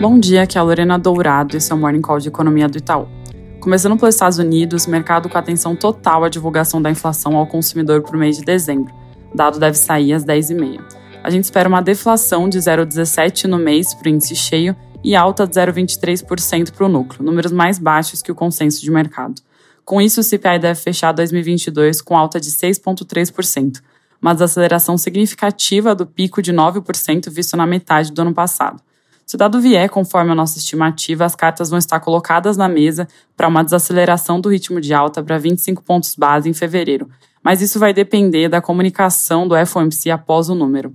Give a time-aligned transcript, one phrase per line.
[0.00, 2.78] Bom dia, aqui é a Lorena Dourado, esse é o Morning Call de Economia do
[2.78, 3.08] Itaú.
[3.58, 8.14] Começando pelos Estados Unidos, mercado com atenção total à divulgação da inflação ao consumidor para
[8.14, 8.94] o mês de dezembro.
[9.34, 10.80] Dado deve sair às 10h30.
[11.20, 15.48] A gente espera uma deflação de 0,17% no mês para o índice cheio e alta
[15.48, 19.42] de 0,23% para o núcleo, números mais baixos que o consenso de mercado.
[19.84, 23.82] Com isso, o CPI deve fechar 2022 com alta de 6,3%,
[24.22, 28.80] uma desaceleração significativa do pico de 9% visto na metade do ano passado.
[29.28, 33.06] Se o dado vier conforme a nossa estimativa, as cartas vão estar colocadas na mesa
[33.36, 37.10] para uma desaceleração do ritmo de alta para 25 pontos base em fevereiro,
[37.42, 40.94] mas isso vai depender da comunicação do FOMC após o número.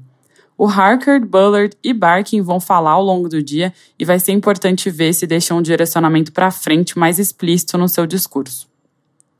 [0.57, 4.89] O Harker, Bullard e Barkin vão falar ao longo do dia e vai ser importante
[4.89, 8.67] ver se deixam um direcionamento para frente mais explícito no seu discurso.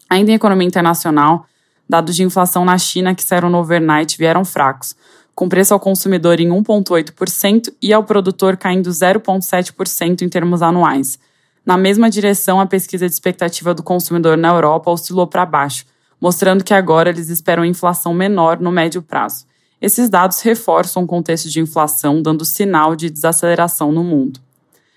[0.07, 1.47] Ainda em economia internacional,
[1.87, 4.95] Dados de inflação na China que saíram no overnight vieram fracos,
[5.35, 11.17] com preço ao consumidor em 1,8% e ao produtor caindo 0,7% em termos anuais.
[11.65, 15.85] Na mesma direção, a pesquisa de expectativa do consumidor na Europa oscilou para baixo,
[16.19, 19.45] mostrando que agora eles esperam inflação menor no médio prazo.
[19.81, 24.39] Esses dados reforçam o contexto de inflação, dando sinal de desaceleração no mundo.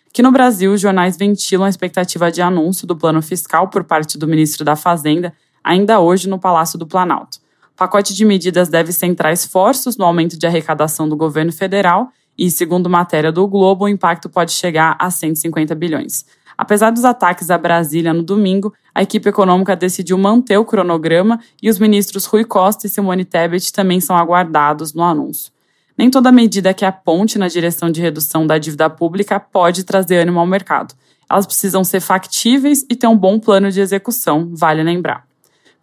[0.09, 4.17] Aqui no Brasil, os jornais ventilam a expectativa de anúncio do plano fiscal por parte
[4.17, 7.39] do ministro da Fazenda ainda hoje no Palácio do Planalto.
[7.77, 12.89] Pacote de medidas deve centrar esforços no aumento de arrecadação do governo federal e, segundo
[12.89, 16.25] matéria do Globo, o impacto pode chegar a 150 bilhões.
[16.57, 21.69] Apesar dos ataques a Brasília no domingo, a equipe econômica decidiu manter o cronograma e
[21.69, 25.53] os ministros Rui Costa e Simone Tebet também são aguardados no anúncio.
[25.99, 30.41] Nem toda medida que aponte na direção de redução da dívida pública pode trazer ânimo
[30.41, 30.95] ao mercado.
[31.29, 35.27] Elas precisam ser factíveis e ter um bom plano de execução, vale lembrar.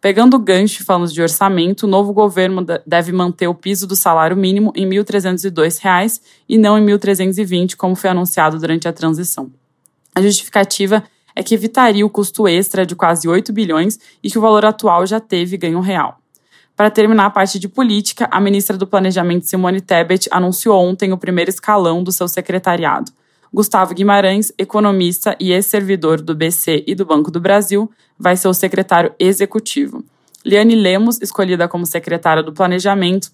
[0.04, 3.96] Pegando o gancho e falando de orçamento, o novo governo deve manter o piso do
[3.96, 8.92] salário mínimo em R$ 1.302 e não em R$ 1.320, como foi anunciado durante a
[8.92, 9.50] transição.
[10.14, 14.42] A justificativa é que evitaria o custo extra de quase 8 bilhões e que o
[14.42, 16.20] valor atual já teve ganho real.
[16.76, 21.18] Para terminar a parte de política, a ministra do Planejamento Simone Tebet anunciou ontem o
[21.18, 23.10] primeiro escalão do seu secretariado.
[23.54, 28.54] Gustavo Guimarães, economista e ex-servidor do BC e do Banco do Brasil, vai ser o
[28.54, 30.04] secretário executivo.
[30.44, 33.32] Liane Lemos, escolhida como secretária do Planejamento,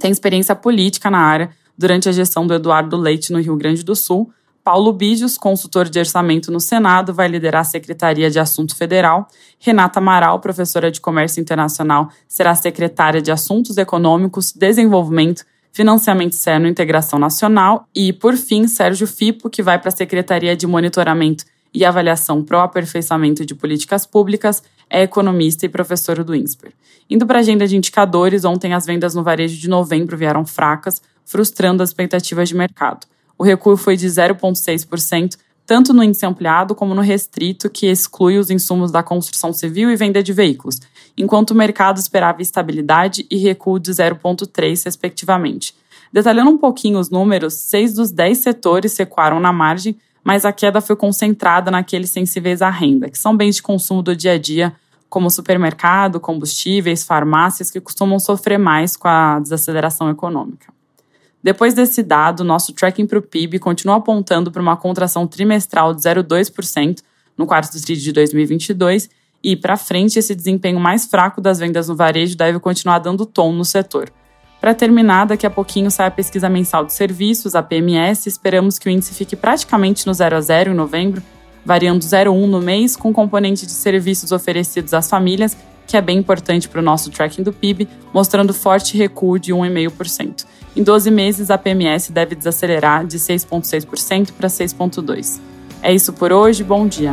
[0.00, 3.94] tem experiência política na área durante a gestão do Eduardo Leite no Rio Grande do
[3.94, 4.32] Sul.
[4.64, 9.28] Paulo Bijos, consultor de orçamento no Senado, vai liderar a Secretaria de Assunto Federal.
[9.58, 16.70] Renata Amaral, professora de Comércio Internacional, será secretária de Assuntos Econômicos, Desenvolvimento financiamento externo e
[16.70, 17.88] integração nacional.
[17.94, 21.44] E, por fim, Sérgio Fipo, que vai para a Secretaria de Monitoramento
[21.74, 26.72] e Avaliação para o Aperfeiçoamento de Políticas Públicas, é economista e professor do INSPER.
[27.08, 31.00] Indo para a agenda de indicadores, ontem as vendas no varejo de novembro vieram fracas,
[31.24, 33.06] frustrando as expectativas de mercado.
[33.38, 35.36] O recuo foi de 0,6%,
[35.72, 39.96] tanto no índice ampliado como no restrito, que exclui os insumos da construção civil e
[39.96, 40.78] venda de veículos,
[41.16, 45.74] enquanto o mercado esperava estabilidade e recuo de 0,3%, respectivamente.
[46.12, 50.82] Detalhando um pouquinho os números, seis dos dez setores recuaram na margem, mas a queda
[50.82, 54.74] foi concentrada naqueles sensíveis à renda, que são bens de consumo do dia a dia,
[55.08, 60.70] como supermercado, combustíveis, farmácias, que costumam sofrer mais com a desaceleração econômica.
[61.42, 66.00] Depois desse dado, nosso tracking para o PIB continua apontando para uma contração trimestral de
[66.00, 67.00] 0,2%
[67.36, 69.10] no quarto trimestre de 2022
[69.42, 73.52] e para frente esse desempenho mais fraco das vendas no varejo deve continuar dando tom
[73.52, 74.08] no setor.
[74.60, 78.88] Para terminar, daqui a pouquinho sai a pesquisa mensal de serviços, a PMS, esperamos que
[78.88, 81.20] o índice fique praticamente no 0 a 0 em novembro,
[81.64, 85.56] variando 0,1 no mês, com componente de serviços oferecidos às famílias,
[85.86, 90.44] que é bem importante para o nosso tracking do PIB, mostrando forte recuo de 1,5%.
[90.74, 95.40] Em 12 meses, a PMS deve desacelerar de 6,6% para 6,2%.
[95.82, 97.12] É isso por hoje, bom dia!